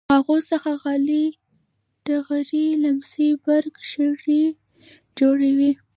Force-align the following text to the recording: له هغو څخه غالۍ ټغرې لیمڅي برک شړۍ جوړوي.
له 0.07 0.13
هغو 0.19 0.37
څخه 0.49 0.69
غالۍ 0.81 1.25
ټغرې 2.05 2.65
لیمڅي 2.83 3.27
برک 3.43 3.75
شړۍ 3.89 4.43
جوړوي. 5.17 5.71